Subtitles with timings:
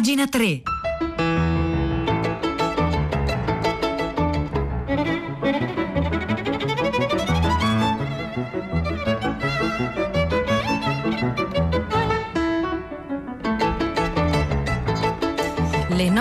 [0.00, 0.69] pagina 3.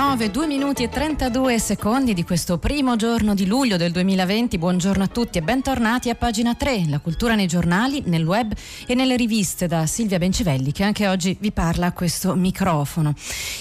[0.10, 4.58] 9, 2 minuti e 32 secondi di questo primo giorno di luglio del 2020.
[4.58, 8.52] Buongiorno a tutti e bentornati a pagina 3, la cultura nei giornali, nel web
[8.88, 13.14] e nelle riviste da Silvia Bencivelli che anche oggi vi parla a questo microfono.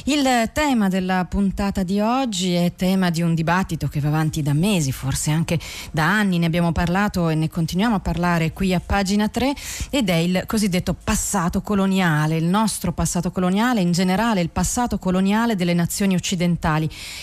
[0.05, 4.55] Il tema della puntata di oggi è tema di un dibattito che va avanti da
[4.55, 5.61] mesi, forse anche
[5.91, 9.53] da anni, ne abbiamo parlato e ne continuiamo a parlare qui a pagina 3
[9.91, 15.55] ed è il cosiddetto passato coloniale, il nostro passato coloniale, in generale il passato coloniale
[15.55, 16.37] delle nazioni occidentali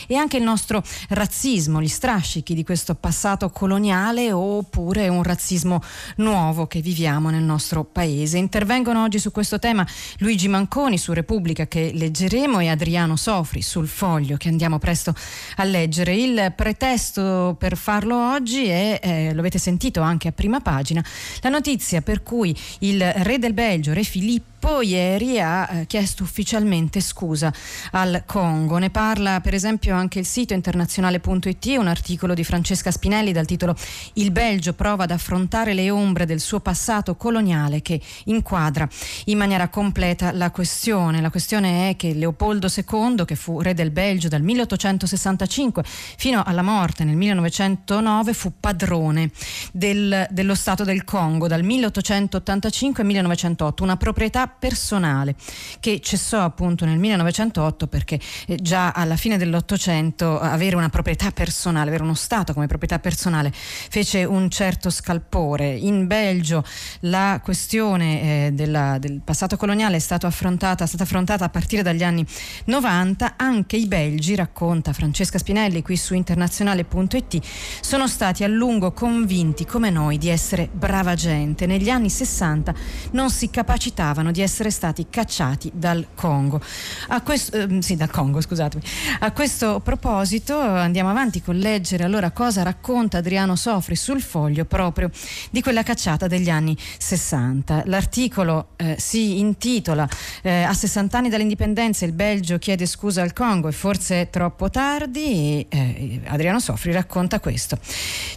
[0.08, 5.82] e anche il nostro razzismo, gli strascichi di questo passato coloniale oppure un razzismo
[6.18, 8.38] nuovo che viviamo nel nostro paese.
[8.38, 9.86] Intervengono oggi su questo tema
[10.18, 15.14] Luigi Manconi su Repubblica che leggeremo e Adriano Sofri sul foglio che andiamo presto
[15.58, 16.16] a leggere.
[16.16, 21.04] Il pretesto per farlo oggi è, eh, lo avete sentito anche a prima pagina,
[21.42, 27.00] la notizia per cui il re del Belgio, re Filippo, ieri ha eh, chiesto ufficialmente
[27.00, 27.54] scusa
[27.92, 28.78] al Congo.
[28.78, 33.76] Ne parla per esempio anche il sito internazionale.it, un articolo di Francesca Spinelli dal titolo
[34.14, 38.88] Il Belgio prova ad affrontare le ombre del suo passato coloniale che inquadra
[39.26, 41.22] in maniera completa la questione.
[41.22, 46.62] La questione è che Leopoldo II, che fu re del Belgio dal 1865 fino alla
[46.62, 49.30] morte nel 1909, fu padrone
[49.72, 55.36] del, dello Stato del Congo dal 1885 al 1908, una proprietà personale
[55.80, 61.90] che cessò appunto nel 1908 perché eh, già alla fine dell'Ottocento avere una proprietà personale,
[61.90, 65.76] avere uno Stato come proprietà personale fece un certo scalpore.
[65.76, 66.64] In Belgio
[67.02, 71.82] la questione eh, della, del passato coloniale è stata affrontata, è stata affrontata a partire
[71.82, 72.26] dagli anni
[72.66, 77.40] 90, anche i belgi, racconta Francesca Spinelli qui su internazionale.it,
[77.82, 81.66] sono stati a lungo convinti come noi di essere brava gente.
[81.66, 82.74] Negli anni 60
[83.12, 86.62] non si capacitavano di essere stati cacciati dal Congo.
[87.10, 88.84] A questo, eh, sì, dal Congo, scusatemi.
[89.20, 95.10] A questo proposito andiamo avanti con leggere allora cosa racconta Adriano Sofri sul foglio proprio
[95.50, 97.84] di quella cacciata degli anni 60.
[97.86, 100.08] L'articolo eh, si intitola
[100.42, 104.70] eh, A 60 anni dall'indipendenza il Belgio chiede scusa al Congo e forse è troppo
[104.70, 107.78] tardi e eh, Adriano Sofri racconta questo.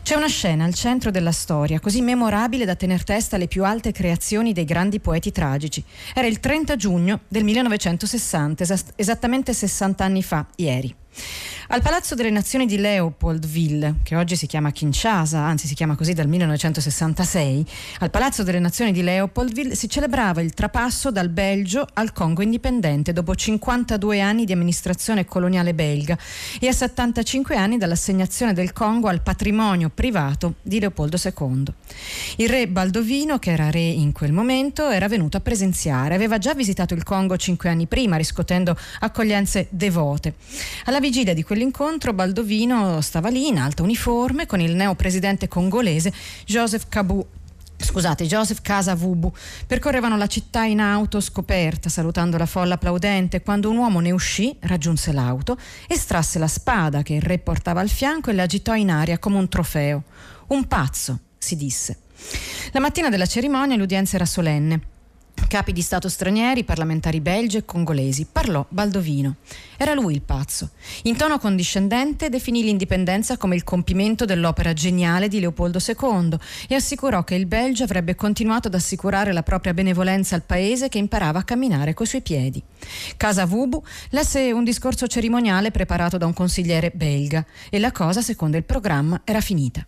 [0.03, 3.93] C'è una scena al centro della storia così memorabile da tener testa alle più alte
[3.93, 5.85] creazioni dei grandi poeti tragici.
[6.15, 8.65] Era il 30 giugno del 1960,
[8.97, 10.95] esattamente 60 anni fa, ieri.
[11.71, 16.15] Al Palazzo delle Nazioni di Leopoldville, che oggi si chiama Kinshasa, anzi si chiama così
[16.15, 17.67] dal 1966,
[17.99, 23.13] al Palazzo delle Nazioni di Leopoldville si celebrava il trapasso dal Belgio al Congo indipendente
[23.13, 26.17] dopo 52 anni di amministrazione coloniale belga
[26.59, 31.65] e a 75 anni dall'assegnazione del Congo al patrimonio privato di Leopoldo II.
[32.37, 36.55] Il re Baldovino, che era re in quel momento, era venuto a presenziare, aveva già
[36.55, 40.33] visitato il Congo cinque anni prima, riscuotendo accoglienze devote.
[40.87, 46.13] Alla vigilia di quell'incontro Baldovino stava lì in alta uniforme con il neopresidente congolese
[46.45, 47.27] Joseph Kabou
[47.79, 49.33] Scusate, Joseph Casa Vubu
[49.67, 54.55] percorrevano la città in auto scoperta, salutando la folla applaudente, quando un uomo ne uscì,
[54.61, 58.91] raggiunse l'auto, estrasse la spada che il re portava al fianco e la agitò in
[58.91, 60.03] aria come un trofeo.
[60.49, 62.01] Un pazzo, si disse.
[62.73, 64.98] La mattina della cerimonia l'udienza era solenne.
[65.47, 68.27] Capi di Stato stranieri, parlamentari belgi e congolesi.
[68.31, 69.37] Parlò Baldovino.
[69.77, 70.71] Era lui il pazzo.
[71.05, 76.37] In tono condiscendente definì l'indipendenza come il compimento dell'opera geniale di Leopoldo II
[76.69, 80.99] e assicurò che il Belgio avrebbe continuato ad assicurare la propria benevolenza al paese che
[80.99, 82.63] imparava a camminare coi suoi piedi.
[83.17, 88.57] Casa Vubu lesse un discorso cerimoniale preparato da un consigliere belga e la cosa, secondo
[88.57, 89.87] il programma, era finita.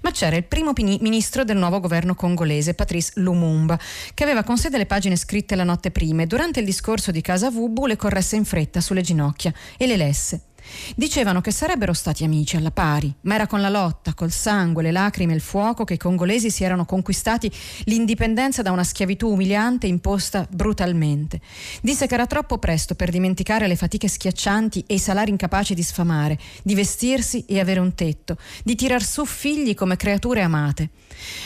[0.00, 3.78] Ma c'era il primo ministro del nuovo governo congolese, Patrice Lumumba,
[4.14, 7.20] che aveva con sé delle pagine scritte la notte prima e durante il discorso di
[7.20, 10.47] Casa Vubu le corresse in fretta sulle ginocchia e le lesse.
[10.94, 14.90] Dicevano che sarebbero stati amici alla pari, ma era con la lotta, col sangue, le
[14.90, 17.50] lacrime e il fuoco che i congolesi si erano conquistati
[17.84, 21.40] l'indipendenza da una schiavitù umiliante imposta brutalmente.
[21.80, 25.82] Disse che era troppo presto per dimenticare le fatiche schiaccianti e i salari incapaci di
[25.82, 30.90] sfamare, di vestirsi e avere un tetto, di tirar su figli come creature amate.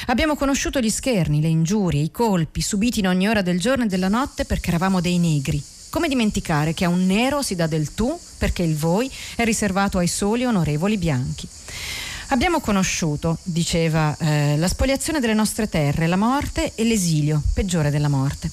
[0.06, 3.88] Abbiamo conosciuto gli scherni, le ingiurie, i colpi subiti in ogni ora del giorno e
[3.88, 5.62] della notte perché eravamo dei negri.
[5.92, 9.98] Come dimenticare che a un nero si dà del tu perché il voi è riservato
[9.98, 11.46] ai soli onorevoli bianchi.
[12.28, 18.08] Abbiamo conosciuto, diceva, eh, la spoliazione delle nostre terre, la morte e l'esilio, peggiore della
[18.08, 18.50] morte.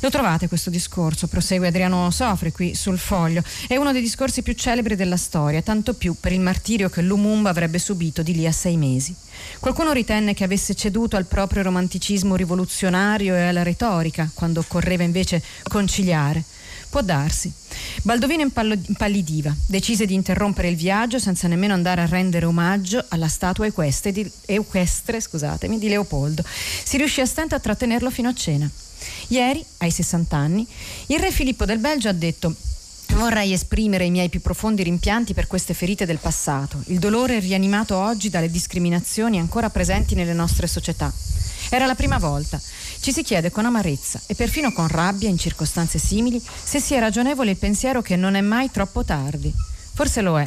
[0.00, 4.54] Lo trovate questo discorso, prosegue Adriano Sofri qui sul foglio, è uno dei discorsi più
[4.54, 8.52] celebri della storia, tanto più per il martirio che Lumumba avrebbe subito di lì a
[8.52, 9.14] sei mesi.
[9.58, 15.42] Qualcuno ritenne che avesse ceduto al proprio romanticismo rivoluzionario e alla retorica, quando occorreva invece
[15.68, 16.42] conciliare.
[16.90, 17.52] Può darsi.
[18.02, 23.66] Baldovino impallidiva, decise di interrompere il viaggio senza nemmeno andare a rendere omaggio alla statua
[23.66, 25.20] equestre di, equestre,
[25.78, 26.42] di Leopoldo.
[26.44, 28.68] Si riuscì a stento a trattenerlo fino a cena.
[29.28, 30.66] Ieri, ai 60 anni,
[31.06, 32.54] il re Filippo del Belgio ha detto
[33.14, 37.96] Vorrei esprimere i miei più profondi rimpianti per queste ferite del passato, il dolore rianimato
[37.96, 41.12] oggi dalle discriminazioni ancora presenti nelle nostre società.
[41.70, 42.60] Era la prima volta.
[43.00, 47.52] Ci si chiede con amarezza e perfino con rabbia, in circostanze simili, se sia ragionevole
[47.52, 49.54] il pensiero che non è mai troppo tardi.
[49.94, 50.44] Forse lo è.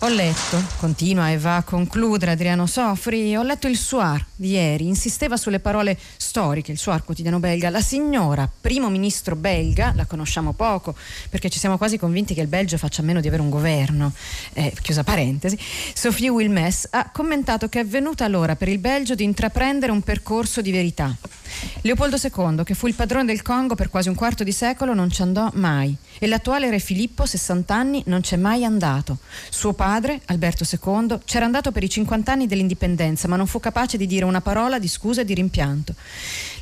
[0.00, 4.86] Ho letto, continua e va a concludere Adriano Sofri, ho letto il Soir di ieri,
[4.86, 10.52] insisteva sulle parole storiche, il Soir quotidiano belga, la signora primo ministro belga, la conosciamo
[10.52, 10.94] poco
[11.30, 14.12] perché ci siamo quasi convinti che il Belgio faccia a meno di avere un governo,
[14.52, 15.58] eh, chiusa parentesi,
[15.94, 20.60] Sophie Wilmès ha commentato che è venuta l'ora per il Belgio di intraprendere un percorso
[20.60, 21.16] di verità.
[21.82, 25.10] Leopoldo II, che fu il padrone del Congo per quasi un quarto di secolo, non
[25.10, 29.18] ci andò mai e l'attuale re Filippo, 60 anni, non c'è mai andato.
[29.50, 33.96] Suo padre, Alberto II, c'era andato per i 50 anni dell'indipendenza, ma non fu capace
[33.96, 35.94] di dire una parola di scusa e di rimpianto.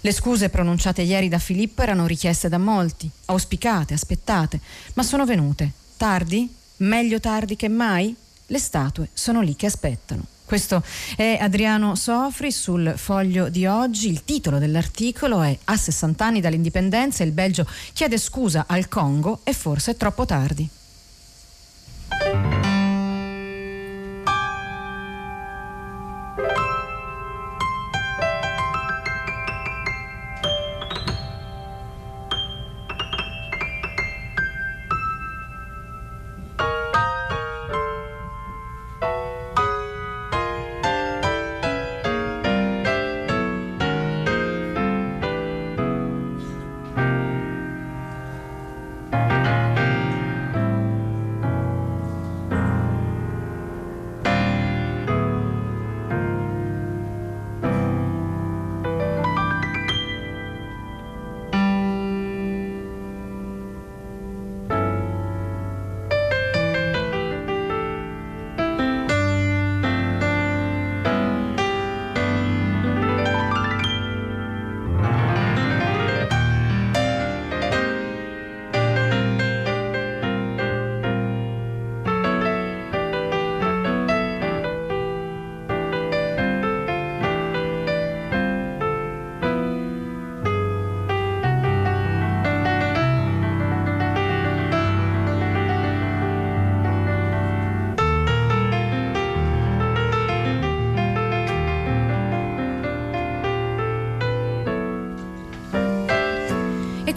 [0.01, 4.61] Le scuse pronunciate ieri da Filippo erano richieste da molti, auspicate, aspettate,
[4.95, 5.71] ma sono venute.
[5.97, 6.53] Tardi?
[6.79, 8.15] Meglio tardi che mai?
[8.47, 10.27] Le statue sono lì che aspettano.
[10.45, 10.83] Questo
[11.17, 14.11] è Adriano Sofri sul foglio di oggi.
[14.11, 19.55] Il titolo dell'articolo è A 60 anni dall'indipendenza il Belgio chiede scusa al Congo e
[19.55, 20.69] forse è troppo tardi.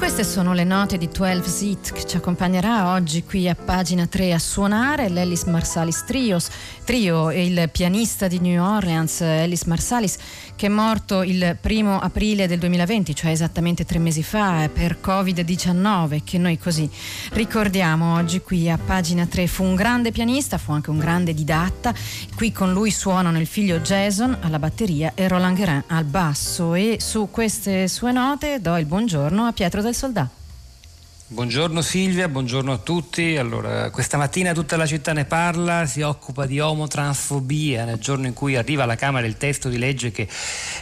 [0.05, 4.33] Queste sono le note di 12 Zit che ci accompagnerà oggi qui a pagina 3
[4.33, 6.47] a suonare l'Ellis Marsalis Trios,
[6.83, 10.17] Trio il pianista di New Orleans Ellis Marsalis
[10.55, 16.21] che è morto il primo aprile del 2020, cioè esattamente tre mesi fa per Covid-19
[16.23, 16.89] che noi così
[17.31, 19.47] ricordiamo oggi qui a pagina 3.
[19.47, 21.93] Fu un grande pianista, fu anche un grande didatta,
[22.35, 26.97] qui con lui suonano il figlio Jason alla batteria e Roland Guerin al basso e
[26.99, 30.44] su queste sue note do il buongiorno a Pietro del soldato.
[31.35, 33.35] Buongiorno Silvia, buongiorno a tutti.
[33.35, 38.31] Allora, questa mattina tutta la città ne parla, si occupa di omotransfobia nel giorno in
[38.31, 40.29] cui arriva alla Camera il testo di legge che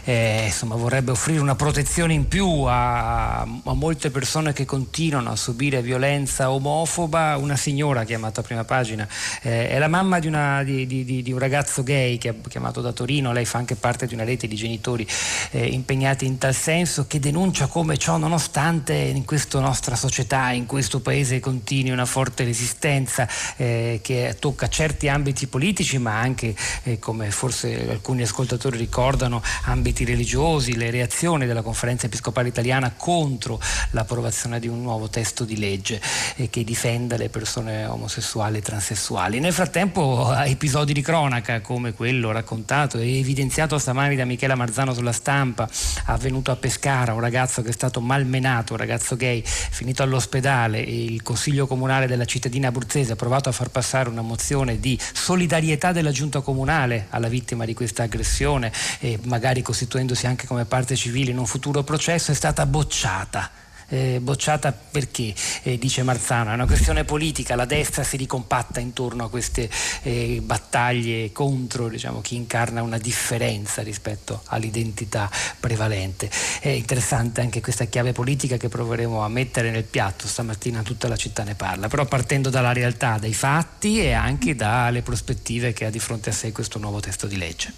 [0.03, 5.35] eh, insomma, vorrebbe offrire una protezione in più a, a, molte persone che continuano a
[5.35, 7.35] subire violenza omofoba.
[7.37, 9.07] Una signora chiamata a prima pagina
[9.41, 12.79] eh, è la mamma di, una, di, di, di, un ragazzo gay che ha chiamato
[12.79, 15.07] da Torino, lei fa anche parte di una rete di genitori
[15.49, 20.65] eh, impegnati in tal senso, che denuncia come ciò nonostante in questa nostra società in
[20.65, 26.99] questo paese continui una forte resistenza eh, che tocca certi ambiti politici ma anche eh,
[26.99, 33.59] come forse alcuni ascoltatori ricordano ambiti religiosi, le reazioni della conferenza episcopale italiana contro
[33.91, 36.01] l'approvazione di un nuovo testo di legge
[36.35, 39.39] eh, che difenda le persone omosessuali e transessuali.
[39.39, 45.11] Nel frattempo episodi di cronaca come quello raccontato e evidenziato stamani da Michela Marzano sulla
[45.11, 45.69] stampa,
[46.05, 50.79] avvenuto a Pescara, un ragazzo che è stato malmenato, un ragazzo gay, finito all'ospedale all'ospedale
[50.79, 55.91] il Consiglio Comunale della cittadina abruzzese ha provato a far passare una mozione di solidarietà
[55.91, 61.31] della Giunta Comunale alla vittima di questa aggressione e magari costituendosi anche come parte civile
[61.31, 63.62] in un futuro processo è stata bocciata
[63.93, 69.25] eh, bocciata perché, eh, dice Marzano, è una questione politica, la destra si ricompatta intorno
[69.25, 69.69] a queste
[70.01, 76.29] eh, battaglie contro diciamo, chi incarna una differenza rispetto all'identità prevalente.
[76.59, 81.15] È interessante anche questa chiave politica che proveremo a mettere nel piatto, stamattina tutta la
[81.15, 85.89] città ne parla, però partendo dalla realtà, dai fatti e anche dalle prospettive che ha
[85.91, 87.73] di fronte a sé questo nuovo testo di legge.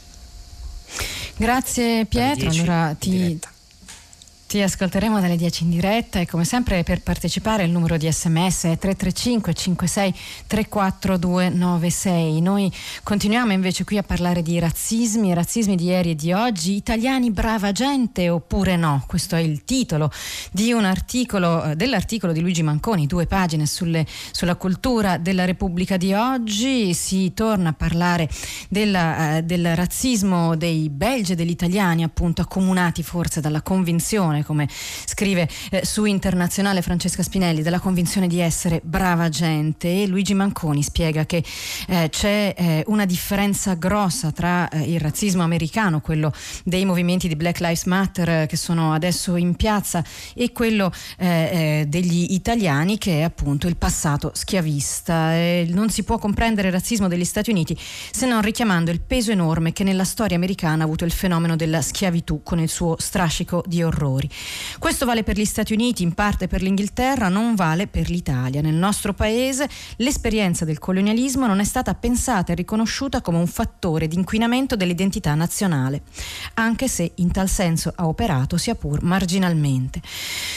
[1.35, 3.37] Grazie Pietro, allora ti,
[4.47, 8.65] ti ascolteremo dalle 10 in diretta e come sempre per partecipare il numero di sms
[8.65, 10.13] è 335 56
[10.47, 12.41] 34296.
[12.41, 12.71] Noi
[13.03, 16.75] continuiamo invece qui a parlare di razzismi, razzismi di ieri e di oggi.
[16.75, 19.03] Italiani brava gente oppure no?
[19.07, 20.11] Questo è il titolo
[20.85, 26.93] articolo, eh, dell'articolo di Luigi Manconi, due pagine sulle, sulla cultura della Repubblica di oggi.
[26.93, 28.29] Si torna a parlare
[28.69, 34.43] della, eh, del razzismo dei belgi e degli italiani appunto accomunati forse dalla convinzione convinzione,
[34.43, 34.67] come
[35.05, 40.83] scrive eh, su Internazionale Francesca Spinelli, della convinzione di essere brava gente e Luigi Manconi
[40.83, 41.43] spiega che
[41.87, 47.35] eh, c'è eh, una differenza grossa tra eh, il razzismo americano, quello dei movimenti di
[47.35, 53.21] Black Lives Matter eh, che sono adesso in piazza e quello degli italiani che è
[53.21, 55.31] appunto il passato schiavista.
[55.67, 57.77] non si può comprendere il razzismo degli Stati Uniti
[58.11, 61.81] se non richiamando il peso enorme che nella storia americana ha avuto il fenomeno della
[61.81, 64.29] schiavitù con il suo strascico di orrori minori.
[64.79, 68.61] Questo vale per gli Stati Uniti, in parte per l'Inghilterra, non vale per l'Italia.
[68.61, 69.67] Nel nostro paese
[69.97, 75.33] l'esperienza del colonialismo non è stata pensata e riconosciuta come un fattore di inquinamento dell'identità
[75.33, 76.03] nazionale,
[76.55, 80.01] anche se in tal senso ha operato sia pur marginalmente.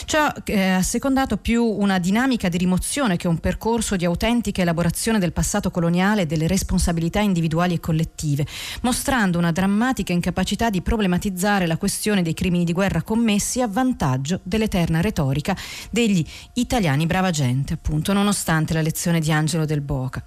[0.05, 5.19] Ciò eh, ha secondato più una dinamica di rimozione che un percorso di autentica elaborazione
[5.19, 8.47] del passato coloniale e delle responsabilità individuali e collettive,
[8.83, 13.69] mostrando una drammatica incapacità di problematizzare la questione dei crimini di guerra commessi messi a
[13.69, 15.57] vantaggio dell'eterna retorica
[15.91, 16.25] degli
[16.55, 20.23] italiani brava gente, appunto, nonostante la lezione di Angelo del Boca.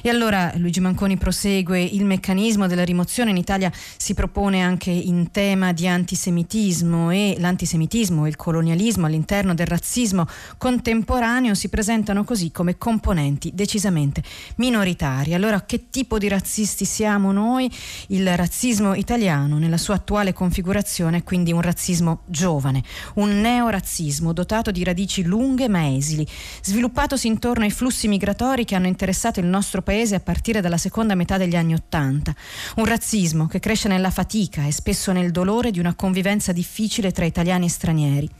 [0.00, 5.30] E allora Luigi Manconi prosegue, il meccanismo della rimozione in Italia si propone anche in
[5.30, 10.26] tema di antisemitismo e l'antisemitismo e il colonialismo all'interno del razzismo
[10.58, 14.22] contemporaneo si presentano così come componenti decisamente
[14.56, 15.34] minoritari.
[15.34, 17.70] Allora che tipo di razzisti siamo noi?
[18.08, 22.82] Il razzismo italiano nella sua attuale configurazione è quindi un razzismo giovane giovane,
[23.14, 26.26] un neorazzismo dotato di radici lunghe ma esili,
[26.62, 31.16] sviluppatosi intorno ai flussi migratori che hanno interessato il nostro paese a partire dalla seconda
[31.16, 32.34] metà degli anni Ottanta.
[32.76, 37.24] Un razzismo che cresce nella fatica e spesso nel dolore di una convivenza difficile tra
[37.24, 38.30] italiani e stranieri.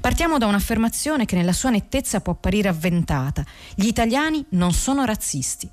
[0.00, 3.44] Partiamo da un'affermazione che nella sua nettezza può apparire avventata.
[3.74, 5.68] Gli italiani non sono razzisti.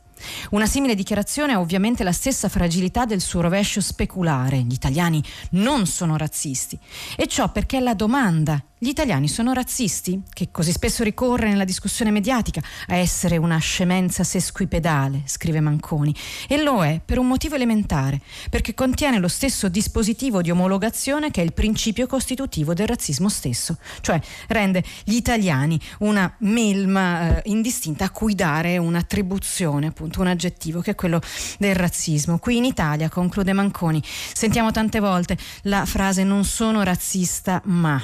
[0.51, 4.60] Una simile dichiarazione ha ovviamente la stessa fragilità del suo rovescio speculare.
[4.60, 6.77] Gli italiani non sono razzisti.
[7.15, 12.12] E ciò perché la domanda gli italiani sono razzisti, che così spesso ricorre nella discussione
[12.12, 16.13] mediatica a essere una scemenza sesquipedale, scrive Manconi,
[16.50, 21.40] e lo è per un motivo elementare, perché contiene lo stesso dispositivo di omologazione che
[21.40, 28.04] è il principio costitutivo del razzismo stesso, cioè rende gli italiani una melma eh, indistinta
[28.04, 31.22] a cui dare un'attribuzione, appunto un aggettivo, che è quello
[31.58, 32.38] del razzismo.
[32.38, 38.02] Qui in Italia, conclude Manconi, sentiamo tante volte la frase non sono razzista ma.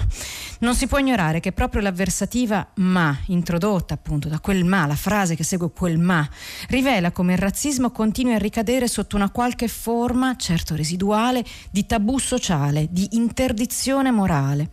[0.59, 4.95] Non non si può ignorare che proprio l'avversativa ma, introdotta appunto da quel ma, la
[4.95, 6.29] frase che segue quel ma,
[6.67, 12.19] rivela come il razzismo continui a ricadere sotto una qualche forma, certo residuale, di tabù
[12.19, 14.69] sociale, di interdizione morale.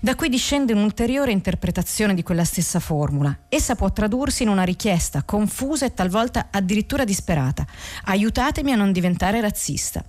[0.00, 3.40] Da qui discende un'ulteriore interpretazione di quella stessa formula.
[3.50, 7.66] Essa può tradursi in una richiesta confusa e talvolta addirittura disperata.
[8.04, 10.02] Aiutatemi a non diventare razzista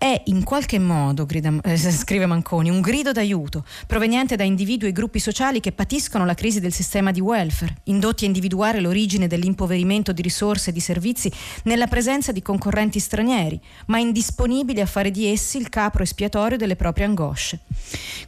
[0.00, 4.92] è in qualche modo, grida, eh, scrive Manconi, un grido d'aiuto proveniente da individui e
[4.92, 10.12] gruppi sociali che patiscono la crisi del sistema di welfare, indotti a individuare l'origine dell'impoverimento
[10.12, 11.30] di risorse e di servizi
[11.64, 16.76] nella presenza di concorrenti stranieri, ma indisponibili a fare di essi il capro espiatorio delle
[16.76, 17.60] proprie angosce.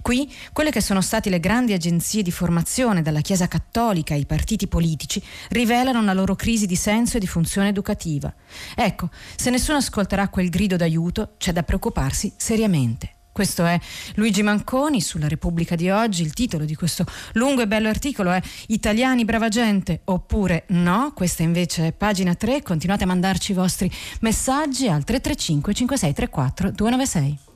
[0.02, 4.67] Qui, quelle che sono state le grandi agenzie di formazione, dalla Chiesa Cattolica ai partiti
[4.67, 8.31] politici, rivelano una loro crisi di senso e di funzione educativa.
[8.75, 13.11] Ecco, se nessuno ascolterà quel grido d'aiuto, c'è da da preoccuparsi seriamente.
[13.33, 13.81] Questo è
[14.16, 16.23] Luigi Manconi sulla Repubblica di oggi.
[16.23, 21.12] Il titolo di questo lungo e bello articolo è Italiani brava gente oppure no.
[21.14, 22.62] Questa invece è pagina 3.
[22.62, 23.90] Continuate a mandarci i vostri
[24.21, 27.52] messaggi al 335 5634 296.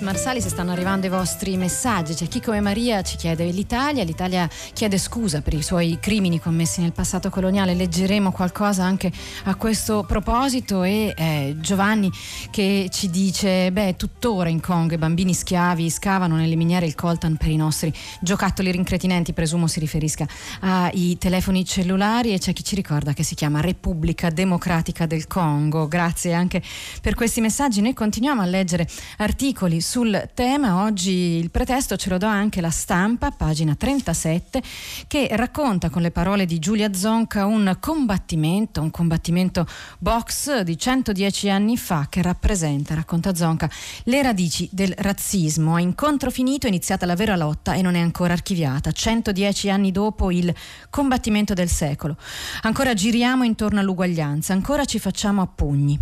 [0.00, 2.14] Marsali se stanno arrivando i vostri messaggi.
[2.14, 6.80] C'è chi come Maria ci chiede l'Italia, l'Italia chiede scusa per i suoi crimini commessi
[6.80, 7.74] nel passato coloniale.
[7.74, 9.10] Leggeremo qualcosa anche
[9.44, 12.10] a questo proposito e eh, Giovanni
[12.50, 17.36] che ci dice, beh, tuttora in Congo i bambini schiavi scavano nelle miniere il coltan
[17.36, 20.26] per i nostri giocattoli rincretinenti, presumo si riferisca
[20.60, 25.88] ai telefoni cellulari e c'è chi ci ricorda che si chiama Repubblica Democratica del Congo.
[25.88, 26.62] Grazie anche
[27.00, 27.80] per questi messaggi.
[27.80, 28.86] Noi continuiamo a leggere
[29.18, 30.82] articoli sul tema.
[30.82, 34.62] Oggi il pretesto ce lo do anche la stampa, pagina 37,
[35.06, 39.66] che racconta con le parole di Giulia Zonca un combattimento, un combattimento
[39.98, 43.70] box di 110 anni fa che rappresenta, racconta Zonca,
[44.04, 45.76] le radici del razzismo.
[45.76, 48.92] A incontro finito è iniziata la vera lotta e non è ancora archiviata.
[48.92, 50.54] 110 anni dopo il
[50.90, 52.18] combattimento del secolo.
[52.60, 55.98] Ancora giriamo intorno all'uguaglianza, ancora ci facciamo a pugni.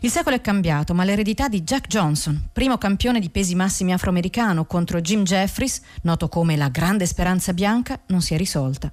[0.00, 4.64] Il secolo è cambiato, ma l'eredità di Jack Johnson, primo campione di pesi massimi afroamericano
[4.64, 8.90] contro Jim Jeffries, noto come la grande speranza bianca, non si è risolta.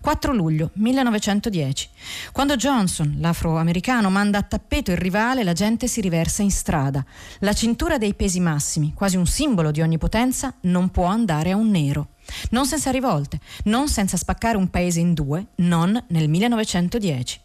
[0.00, 1.88] 4 luglio 1910.
[2.32, 7.04] Quando Johnson, l'afroamericano, manda a tappeto il rivale, la gente si riversa in strada.
[7.40, 11.70] La cintura dei pesi massimi, quasi un simbolo di onnipotenza, non può andare a un
[11.70, 12.08] nero.
[12.50, 17.40] Non senza rivolte, non senza spaccare un paese in due, non nel 1910.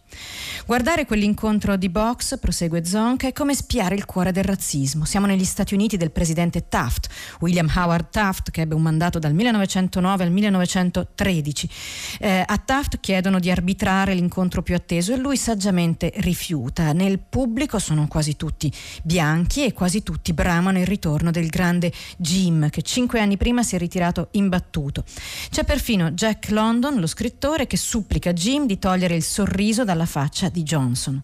[0.66, 5.06] Guardare quell'incontro di box, prosegue Zonk, è come spiare il cuore del razzismo.
[5.06, 9.34] Siamo negli Stati Uniti del presidente Taft, William Howard Taft, che ebbe un mandato dal
[9.34, 11.70] 1909 al 1913.
[12.20, 16.94] Eh, a Taft chiedono di arbitrare l'incontro più atteso e lui saggiamente rifiuta.
[16.94, 18.72] Nel pubblico sono quasi tutti
[19.04, 23.76] bianchi e quasi tutti bramano il ritorno del grande Jim, che cinque anni prima si
[23.76, 25.04] è ritirato imbattuto.
[25.50, 30.50] C'è perfino Jack London, lo scrittore, che supplica Jim di togliere il sorriso dalla faccia
[30.50, 31.22] di Johnson.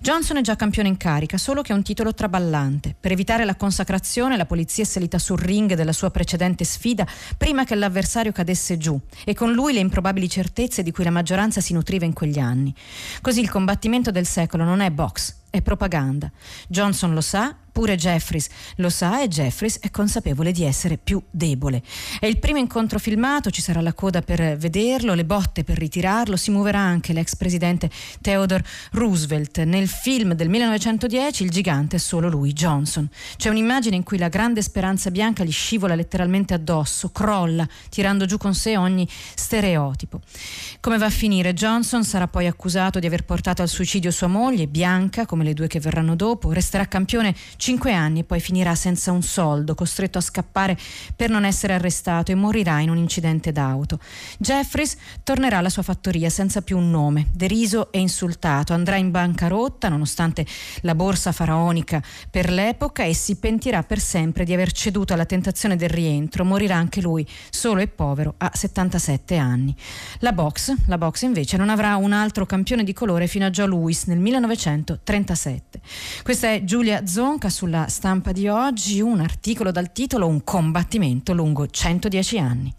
[0.00, 2.94] Johnson è già campione in carica, solo che è un titolo traballante.
[2.98, 7.64] Per evitare la consacrazione, la polizia è salita sul ring della sua precedente sfida prima
[7.64, 11.72] che l'avversario cadesse giù e con lui le improbabili certezze di cui la maggioranza si
[11.72, 12.74] nutriva in quegli anni.
[13.20, 16.30] Così il combattimento del secolo non è box, è propaganda.
[16.68, 21.82] Johnson lo sa, Pure Jeffries lo sa e Jeffries è consapevole di essere più debole.
[22.18, 26.38] È il primo incontro filmato, ci sarà la coda per vederlo, le botte per ritirarlo,
[26.38, 27.90] si muoverà anche l'ex presidente
[28.22, 29.58] Theodore Roosevelt.
[29.64, 33.06] Nel film del 1910 il gigante è solo lui, Johnson.
[33.36, 38.38] C'è un'immagine in cui la grande speranza bianca gli scivola letteralmente addosso, crolla, tirando giù
[38.38, 40.22] con sé ogni stereotipo.
[40.80, 41.52] Come va a finire?
[41.52, 45.66] Johnson sarà poi accusato di aver portato al suicidio sua moglie, Bianca, come le due
[45.66, 47.34] che verranno dopo, resterà campione
[47.66, 50.78] cinque anni e poi finirà senza un soldo, costretto a scappare
[51.16, 53.98] per non essere arrestato e morirà in un incidente d'auto.
[54.38, 59.88] Jeffries tornerà alla sua fattoria senza più un nome, deriso e insultato, andrà in bancarotta
[59.88, 60.46] nonostante
[60.82, 62.00] la borsa faraonica
[62.30, 66.76] per l'epoca e si pentirà per sempre di aver ceduto alla tentazione del rientro, morirà
[66.76, 69.74] anche lui solo e povero a 77 anni.
[70.20, 73.66] La box, la box invece non avrà un altro campione di colore fino a Joe
[73.66, 75.80] Louis nel 1937.
[76.22, 81.66] Questa è Giulia Zonca sulla stampa di oggi un articolo dal titolo Un combattimento lungo
[81.66, 82.74] 110 anni.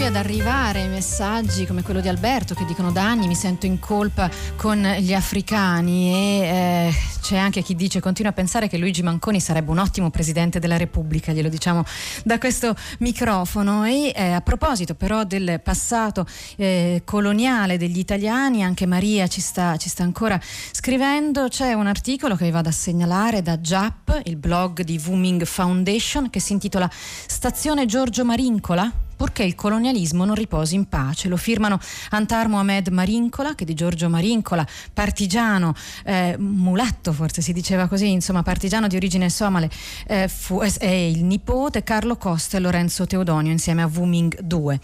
[0.00, 3.78] Qui ad arrivare messaggi come quello di Alberto che dicono da anni mi sento in
[3.78, 6.10] colpa con gli africani.
[6.10, 10.08] E eh, c'è anche chi dice continua a pensare che Luigi Manconi sarebbe un ottimo
[10.08, 11.84] presidente della Repubblica, glielo diciamo
[12.24, 13.84] da questo microfono.
[13.84, 16.24] E eh, a proposito però del passato
[16.56, 22.36] eh, coloniale degli italiani, anche Maria ci sta, ci sta ancora scrivendo, c'è un articolo
[22.36, 26.88] che vi vado a segnalare da JAP, il blog di Wooming Foundation che si intitola
[26.90, 31.28] Stazione Giorgio Marincola purché il colonialismo non riposi in pace.
[31.28, 31.78] Lo firmano
[32.08, 35.74] Antar Mohamed Marincola, che di Giorgio Marincola, partigiano,
[36.06, 39.68] eh, mulatto forse si diceva così, insomma partigiano di origine somale,
[40.06, 44.80] eh, fu, è il nipote Carlo Costa e Lorenzo Teodonio insieme a Wu Ming II.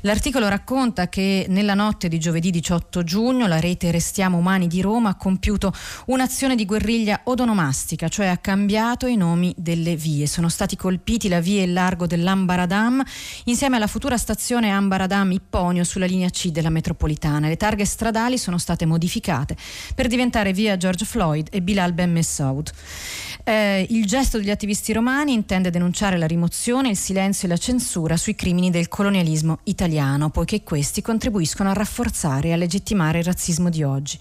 [0.00, 5.10] L'articolo racconta che nella notte di giovedì 18 giugno la rete Restiamo Umani di Roma
[5.10, 5.72] ha compiuto
[6.06, 10.26] un'azione di guerriglia odonomastica, cioè ha cambiato i nomi delle vie.
[10.26, 13.00] Sono stati colpiti la via e il largo dell'Ambaradam
[13.44, 17.48] insieme alla futura stazione Ambaradam Ipponio sulla linea C della metropolitana.
[17.48, 19.56] Le targhe stradali sono state modificate
[19.94, 22.70] per diventare via George Floyd e Bilal Ben Messaoud.
[23.44, 28.16] Eh, il gesto degli attivisti romani intende denunciare la rimozione, il silenzio e la censura
[28.16, 33.70] sui crimini del colonialismo italiano, poiché questi contribuiscono a rafforzare e a legittimare il razzismo
[33.70, 34.18] di oggi.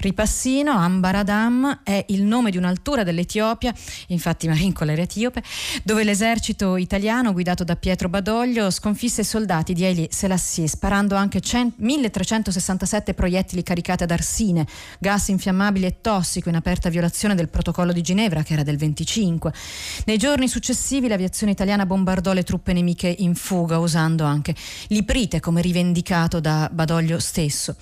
[0.00, 3.74] Ripassino, Ambaradam, è il nome di un'altura dell'Etiopia,
[4.08, 5.42] infatti Marincola era etiope,
[5.82, 11.40] dove l'esercito italiano guidato da Pietro Badoglio sconfisse i soldati di Haile Selassie sparando anche
[11.40, 14.68] 100, 1367 proiettili caricati ad arsine,
[15.00, 19.52] gas infiammabile e tossico in aperta violazione del protocollo di Ginevra che era del 25.
[20.04, 24.54] Nei giorni successivi l'aviazione italiana bombardò le truppe nemiche in fuga usando anche
[24.88, 27.74] l'iprite come rivendicato da Badoglio stesso.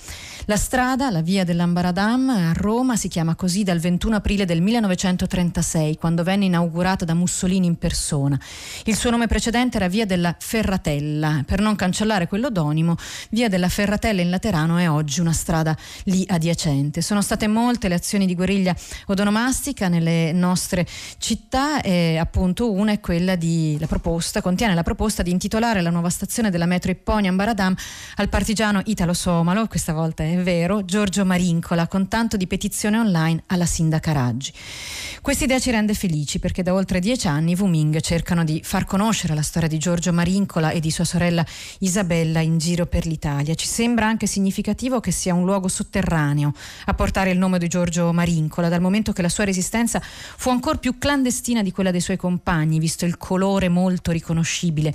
[0.46, 5.96] La strada, la via dell'Ambaradam a Roma si chiama così dal 21 aprile del 1936,
[5.96, 8.38] quando venne inaugurata da Mussolini in persona.
[8.84, 11.42] Il suo nome precedente era via della Ferratella.
[11.44, 12.94] Per non cancellare quello d'onimo,
[13.30, 17.02] via della Ferratella in Laterano è oggi una strada lì adiacente.
[17.02, 20.86] Sono state molte le azioni di guerriglia odonomastica nelle nostre
[21.18, 25.90] città e appunto una è quella di la proposta, contiene la proposta di intitolare la
[25.90, 27.74] nuova stazione della metro Ipponia Ambaradam
[28.16, 33.64] al partigiano italo-somalo, questa volta è vero, Giorgio Marincola, con tanto di petizione online alla
[33.64, 34.52] sindaca Raggi.
[35.22, 38.84] Questa idea ci rende felici perché da oltre dieci anni i Wuming cercano di far
[38.84, 41.42] conoscere la storia di Giorgio Marincola e di sua sorella
[41.78, 43.54] Isabella in giro per l'Italia.
[43.54, 46.52] Ci sembra anche significativo che sia un luogo sotterraneo
[46.84, 50.76] a portare il nome di Giorgio Marincola, dal momento che la sua resistenza fu ancora
[50.76, 54.94] più clandestina di quella dei suoi compagni, visto il colore molto riconoscibile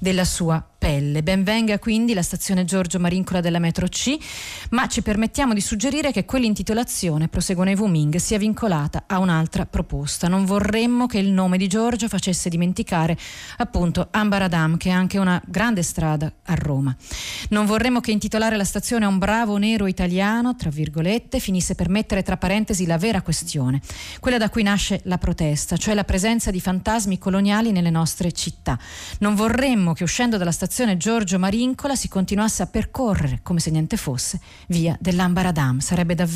[0.00, 1.22] della sua pelle.
[1.22, 4.16] Benvenga quindi la stazione Giorgio Marincola della metro C,
[4.70, 10.26] ma ci permettiamo di suggerire che quell'intitolazione, proseguono i Wuming, sia vincolata a un'altra proposta.
[10.26, 13.14] Non vorremmo che il nome di Giorgio facesse dimenticare
[13.58, 16.96] appunto Ambaradam, che è anche una grande strada a Roma.
[17.50, 21.90] Non vorremmo che intitolare la stazione a un bravo nero italiano, tra virgolette, finisse per
[21.90, 23.82] mettere tra parentesi la vera questione,
[24.18, 28.78] quella da cui nasce la protesta, cioè la presenza di fantasmi coloniali nelle nostre città.
[29.18, 33.98] Non vorremmo che uscendo dalla stazione Giorgio Marincola si continuasse a percorrere, come se niente
[33.98, 35.80] fosse, via dell'Ambaradam.
[35.80, 36.28] Sarebbe davvero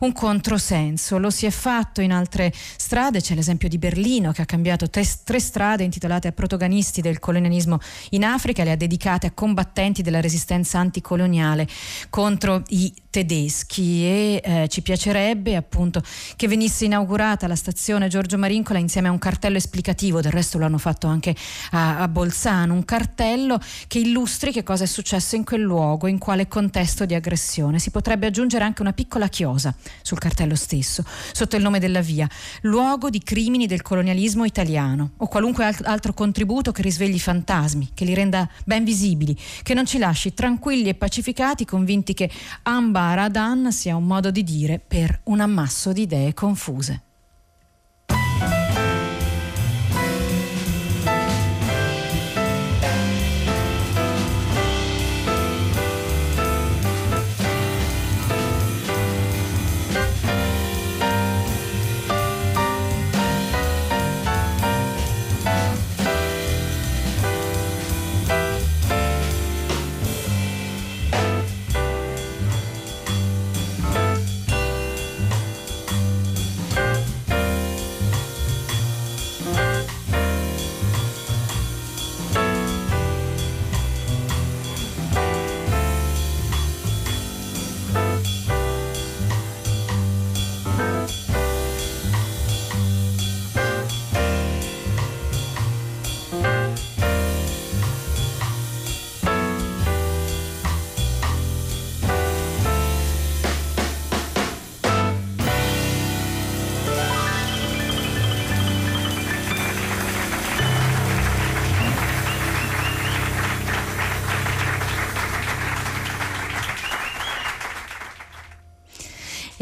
[0.00, 1.18] un controsenso.
[1.18, 5.04] Lo si è fatto in altre strade, c'è l'esempio di Berlino che ha cambiato tre,
[5.24, 7.78] tre strade intitolate a protagonisti del colonialismo
[8.10, 11.66] in Africa, le ha dedicate a combattenti della resistenza anticoloniale
[12.10, 16.02] contro i tedeschi e eh, ci piacerebbe appunto
[16.36, 20.66] che venisse inaugurata la stazione Giorgio Marincola insieme a un cartello esplicativo, del resto lo
[20.66, 21.34] hanno fatto anche
[21.70, 26.18] a, a Bolzano, un cartello che illustri che cosa è successo in quel luogo, in
[26.18, 27.78] quale contesto di aggressione.
[27.78, 31.02] Si potrebbe aggiungere anche una piccola chiosa sul cartello stesso,
[31.32, 32.28] sotto il nome della via,
[32.62, 38.04] luogo di crimini del colonialismo italiano o qualunque altro contributo che risvegli i fantasmi, che
[38.04, 42.30] li renda ben visibili, che non ci lasci tranquilli e pacificati, convinti che
[42.64, 47.05] Ambar Adan sia un modo di dire per un ammasso di idee confuse.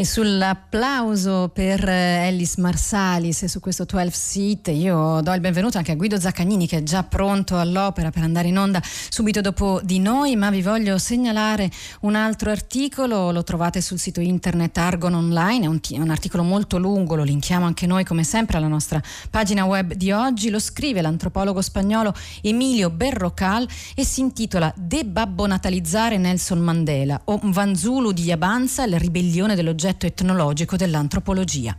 [0.04, 5.92] E sull'applauso per Ellis Marsalis e su questo 12 seat io do il benvenuto anche
[5.92, 10.00] a Guido Zaccagnini che è già pronto all'opera per andare in onda subito dopo di
[10.00, 15.64] noi, ma vi voglio segnalare un altro articolo, lo trovate sul sito internet Argon Online,
[15.64, 19.64] è un, un articolo molto lungo, lo linkiamo anche noi come sempre alla nostra pagina
[19.64, 22.12] web di oggi, lo scrive l'antropologo spagnolo
[22.42, 29.92] Emilio Berrocal e si intitola Debabbonatalizzare Nelson Mandela o Vanzulu di Yabanza, la ribellione dell'oggetto
[29.94, 31.76] progetto etnologico dell'antropologia.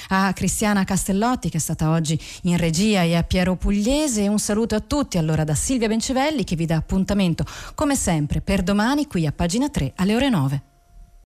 [0.08, 4.28] a Cristiana Castellotti che è stata oggi in regia e a Piero Pugliese.
[4.28, 8.62] Un saluto a tutti allora da Silvia Bencivelli che vi dà appuntamento come sempre per
[8.62, 10.62] domani qui a pagina 3 alle ore 9.